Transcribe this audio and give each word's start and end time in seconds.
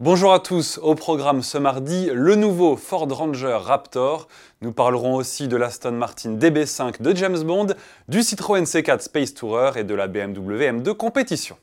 Bonjour 0.00 0.32
à 0.32 0.40
tous, 0.40 0.80
au 0.82 0.96
programme 0.96 1.42
ce 1.42 1.58
mardi, 1.58 2.10
le 2.12 2.34
nouveau 2.34 2.74
Ford 2.76 3.06
Ranger 3.08 3.58
Raptor. 3.62 4.26
Nous 4.60 4.72
parlerons 4.72 5.14
aussi 5.14 5.46
de 5.46 5.56
l'Aston 5.56 5.92
Martin 5.92 6.30
DB5 6.36 7.00
de 7.00 7.14
James 7.14 7.40
Bond, 7.44 7.68
du 8.08 8.24
Citroën 8.24 8.64
C4 8.64 9.00
Space 9.00 9.32
Tourer 9.32 9.78
et 9.78 9.84
de 9.84 9.94
la 9.94 10.08
BMW 10.08 10.72
M2 10.72 10.94
Compétition. 10.94 11.56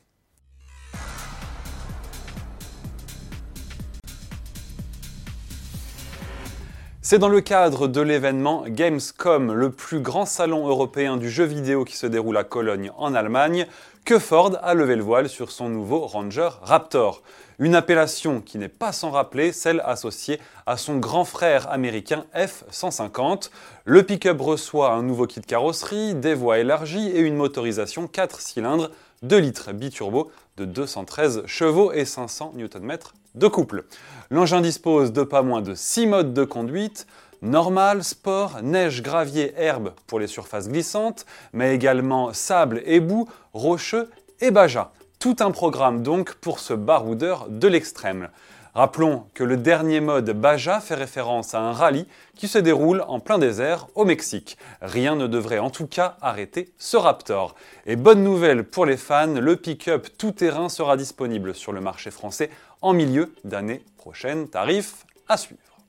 C'est 7.02 7.18
dans 7.18 7.30
le 7.30 7.40
cadre 7.40 7.88
de 7.88 8.02
l'événement 8.02 8.64
Gamescom, 8.68 9.54
le 9.54 9.70
plus 9.70 10.00
grand 10.00 10.26
salon 10.26 10.68
européen 10.68 11.16
du 11.16 11.30
jeu 11.30 11.44
vidéo 11.44 11.86
qui 11.86 11.96
se 11.96 12.06
déroule 12.06 12.36
à 12.36 12.44
Cologne 12.44 12.92
en 12.98 13.14
Allemagne, 13.14 13.66
que 14.04 14.18
Ford 14.18 14.58
a 14.60 14.74
levé 14.74 14.96
le 14.96 15.02
voile 15.02 15.30
sur 15.30 15.50
son 15.50 15.70
nouveau 15.70 16.00
Ranger 16.00 16.50
Raptor. 16.60 17.22
Une 17.58 17.74
appellation 17.74 18.42
qui 18.42 18.58
n'est 18.58 18.68
pas 18.68 18.92
sans 18.92 19.12
rappeler 19.12 19.52
celle 19.52 19.82
associée 19.86 20.40
à 20.66 20.76
son 20.76 20.98
grand 20.98 21.24
frère 21.24 21.70
américain 21.70 22.26
F-150. 22.34 23.48
Le 23.86 24.02
pick-up 24.02 24.38
reçoit 24.38 24.92
un 24.92 25.02
nouveau 25.02 25.26
kit 25.26 25.40
carrosserie, 25.40 26.14
des 26.14 26.34
voies 26.34 26.58
élargies 26.58 27.08
et 27.08 27.20
une 27.20 27.36
motorisation 27.36 28.08
4 28.08 28.42
cylindres 28.42 28.90
2 29.22 29.36
litres 29.36 29.72
biturbo 29.72 30.30
de 30.56 30.64
213 30.64 31.42
chevaux 31.44 31.92
et 31.92 32.06
500 32.06 32.54
Nm 32.56 32.96
de 33.34 33.48
couple. 33.48 33.84
L'engin 34.30 34.62
dispose 34.62 35.12
de 35.12 35.22
pas 35.22 35.42
moins 35.42 35.60
de 35.60 35.74
6 35.74 36.06
modes 36.06 36.32
de 36.32 36.44
conduite, 36.44 37.06
normal, 37.42 38.02
sport, 38.02 38.62
neige, 38.62 39.02
gravier, 39.02 39.52
herbe 39.58 39.92
pour 40.06 40.20
les 40.20 40.26
surfaces 40.26 40.70
glissantes, 40.70 41.26
mais 41.52 41.74
également 41.74 42.32
sable 42.32 42.80
et 42.86 43.00
boue, 43.00 43.28
rocheux 43.52 44.08
et 44.40 44.50
baja. 44.50 44.90
Tout 45.18 45.36
un 45.40 45.50
programme 45.50 46.02
donc 46.02 46.36
pour 46.36 46.58
ce 46.58 46.72
baroudeur 46.72 47.46
de 47.50 47.68
l'extrême. 47.68 48.30
Rappelons 48.74 49.26
que 49.34 49.42
le 49.42 49.56
dernier 49.56 50.00
mode 50.00 50.30
Baja 50.30 50.80
fait 50.80 50.94
référence 50.94 51.54
à 51.54 51.60
un 51.60 51.72
rallye 51.72 52.06
qui 52.36 52.46
se 52.46 52.58
déroule 52.58 53.04
en 53.08 53.18
plein 53.18 53.38
désert 53.38 53.88
au 53.96 54.04
Mexique. 54.04 54.56
Rien 54.80 55.16
ne 55.16 55.26
devrait 55.26 55.58
en 55.58 55.70
tout 55.70 55.88
cas 55.88 56.16
arrêter 56.20 56.72
ce 56.78 56.96
Raptor. 56.96 57.56
Et 57.86 57.96
bonne 57.96 58.22
nouvelle 58.22 58.62
pour 58.64 58.86
les 58.86 58.96
fans, 58.96 59.26
le 59.26 59.56
pick-up 59.56 60.08
tout-terrain 60.18 60.68
sera 60.68 60.96
disponible 60.96 61.54
sur 61.54 61.72
le 61.72 61.80
marché 61.80 62.12
français 62.12 62.50
en 62.80 62.92
milieu 62.92 63.34
d'année 63.42 63.82
prochaine. 63.96 64.48
Tarif 64.48 65.04
à 65.28 65.36
suivre. 65.36 65.79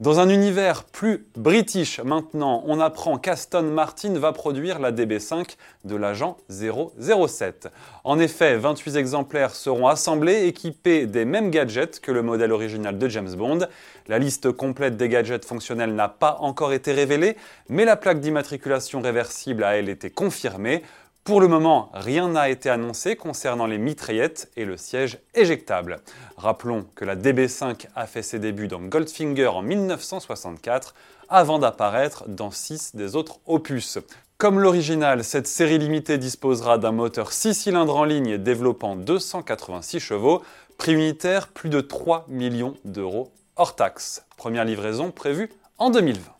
Dans 0.00 0.18
un 0.18 0.30
univers 0.30 0.84
plus 0.84 1.26
british 1.36 2.00
maintenant, 2.00 2.64
on 2.66 2.80
apprend 2.80 3.18
qu'Aston 3.18 3.64
Martin 3.64 4.14
va 4.18 4.32
produire 4.32 4.78
la 4.78 4.92
DB5 4.92 5.56
de 5.84 5.94
l'agent 5.94 6.38
007. 6.48 7.68
En 8.04 8.18
effet, 8.18 8.56
28 8.56 8.96
exemplaires 8.96 9.54
seront 9.54 9.88
assemblés 9.88 10.46
équipés 10.46 11.04
des 11.04 11.26
mêmes 11.26 11.50
gadgets 11.50 12.00
que 12.00 12.12
le 12.12 12.22
modèle 12.22 12.50
original 12.50 12.96
de 12.96 13.08
James 13.10 13.34
Bond. 13.34 13.66
La 14.08 14.18
liste 14.18 14.50
complète 14.52 14.96
des 14.96 15.10
gadgets 15.10 15.44
fonctionnels 15.44 15.94
n'a 15.94 16.08
pas 16.08 16.38
encore 16.40 16.72
été 16.72 16.92
révélée, 16.92 17.36
mais 17.68 17.84
la 17.84 17.96
plaque 17.96 18.20
d'immatriculation 18.20 19.02
réversible 19.02 19.64
a 19.64 19.76
elle 19.76 19.90
été 19.90 20.08
confirmée. 20.08 20.82
Pour 21.24 21.42
le 21.42 21.48
moment, 21.48 21.90
rien 21.92 22.28
n'a 22.28 22.48
été 22.48 22.70
annoncé 22.70 23.14
concernant 23.14 23.66
les 23.66 23.76
mitraillettes 23.76 24.50
et 24.56 24.64
le 24.64 24.78
siège 24.78 25.18
éjectable. 25.34 26.00
Rappelons 26.38 26.86
que 26.94 27.04
la 27.04 27.14
DB5 27.14 27.86
a 27.94 28.06
fait 28.06 28.22
ses 28.22 28.38
débuts 28.38 28.68
dans 28.68 28.80
Goldfinger 28.80 29.48
en 29.48 29.60
1964 29.60 30.94
avant 31.28 31.58
d'apparaître 31.58 32.24
dans 32.26 32.50
6 32.50 32.96
des 32.96 33.16
autres 33.16 33.38
opus. 33.46 33.98
Comme 34.38 34.58
l'original, 34.58 35.22
cette 35.22 35.46
série 35.46 35.78
limitée 35.78 36.16
disposera 36.16 36.78
d'un 36.78 36.92
moteur 36.92 37.32
6 37.32 37.54
cylindres 37.54 37.96
en 37.96 38.04
ligne 38.04 38.38
développant 38.38 38.96
286 38.96 40.00
chevaux, 40.00 40.42
prix 40.78 40.94
unitaire 40.94 41.48
plus 41.48 41.68
de 41.68 41.82
3 41.82 42.24
millions 42.28 42.74
d'euros 42.86 43.30
hors 43.56 43.76
taxe. 43.76 44.24
Première 44.38 44.64
livraison 44.64 45.10
prévue 45.10 45.50
en 45.76 45.90
2020. 45.90 46.39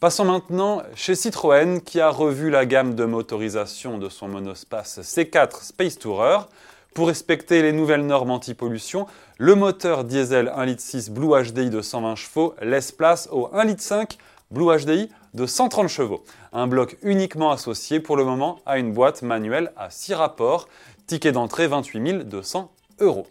Passons 0.00 0.26
maintenant 0.26 0.84
chez 0.94 1.16
Citroën 1.16 1.80
qui 1.80 1.98
a 1.98 2.08
revu 2.08 2.50
la 2.50 2.66
gamme 2.66 2.94
de 2.94 3.04
motorisation 3.04 3.98
de 3.98 4.08
son 4.08 4.28
monospace 4.28 5.00
C4 5.00 5.64
Space 5.64 5.98
Tourer. 5.98 6.38
Pour 6.94 7.08
respecter 7.08 7.62
les 7.62 7.72
nouvelles 7.72 8.06
normes 8.06 8.30
anti-pollution, 8.30 9.08
le 9.38 9.56
moteur 9.56 10.04
diesel 10.04 10.52
1.6 10.56 10.66
litre 10.66 11.10
Blue 11.10 11.30
HDI 11.30 11.70
de 11.70 11.82
120 11.82 12.14
chevaux 12.14 12.54
laisse 12.62 12.92
place 12.92 13.28
au 13.32 13.48
1.5 13.48 13.66
litre 13.66 14.18
Blue 14.52 14.66
HDI 14.66 15.10
de 15.34 15.46
130 15.46 15.88
chevaux. 15.88 16.22
Un 16.52 16.68
bloc 16.68 16.96
uniquement 17.02 17.50
associé 17.50 17.98
pour 17.98 18.16
le 18.16 18.24
moment 18.24 18.60
à 18.66 18.78
une 18.78 18.92
boîte 18.92 19.22
manuelle 19.22 19.72
à 19.76 19.90
6 19.90 20.14
rapports, 20.14 20.68
ticket 21.08 21.32
d'entrée 21.32 21.66
28 21.66 22.28
200 22.28 22.70
euros. 23.00 23.26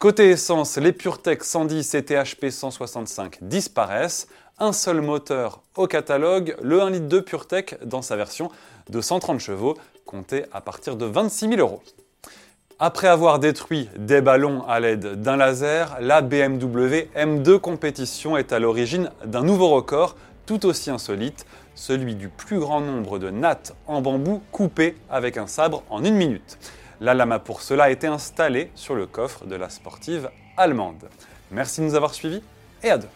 Côté 0.00 0.30
essence, 0.30 0.78
les 0.78 0.92
PureTech 0.92 1.44
110 1.44 1.94
et 1.94 2.02
THP 2.02 2.48
165 2.48 3.36
disparaissent. 3.42 4.28
Un 4.62 4.74
seul 4.74 5.00
moteur 5.00 5.62
au 5.74 5.86
catalogue, 5.86 6.54
le 6.60 6.82
1 6.82 6.90
litre 6.90 7.08
de 7.08 7.20
PureTech 7.20 7.78
dans 7.82 8.02
sa 8.02 8.14
version 8.14 8.50
de 8.90 9.00
130 9.00 9.40
chevaux, 9.40 9.74
compté 10.04 10.44
à 10.52 10.60
partir 10.60 10.96
de 10.96 11.06
26 11.06 11.48
000 11.48 11.60
euros. 11.60 11.82
Après 12.78 13.08
avoir 13.08 13.38
détruit 13.38 13.88
des 13.96 14.20
ballons 14.20 14.62
à 14.68 14.78
l'aide 14.78 15.22
d'un 15.22 15.38
laser, 15.38 15.96
la 16.00 16.20
BMW 16.20 17.08
M2 17.16 17.58
Compétition 17.58 18.36
est 18.36 18.52
à 18.52 18.58
l'origine 18.58 19.10
d'un 19.24 19.44
nouveau 19.44 19.70
record 19.70 20.14
tout 20.44 20.66
aussi 20.66 20.90
insolite, 20.90 21.46
celui 21.74 22.14
du 22.14 22.28
plus 22.28 22.58
grand 22.58 22.82
nombre 22.82 23.18
de 23.18 23.30
nattes 23.30 23.74
en 23.86 24.02
bambou 24.02 24.42
coupées 24.52 24.94
avec 25.08 25.38
un 25.38 25.46
sabre 25.46 25.84
en 25.88 26.04
une 26.04 26.16
minute. 26.16 26.58
La 27.00 27.14
lame 27.14 27.32
a 27.32 27.38
pour 27.38 27.62
cela 27.62 27.88
été 27.88 28.06
installée 28.06 28.70
sur 28.74 28.94
le 28.94 29.06
coffre 29.06 29.46
de 29.46 29.56
la 29.56 29.70
sportive 29.70 30.28
allemande. 30.58 31.08
Merci 31.50 31.80
de 31.80 31.86
nous 31.86 31.94
avoir 31.94 32.12
suivis 32.12 32.42
et 32.82 32.90
à 32.90 32.98
deux. 32.98 33.08